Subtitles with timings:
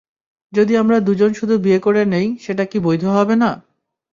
[0.53, 3.51] যদি আমরা দুজন শুধু বিয়ে করে নেই- সেটা কি বৈধ হবে না?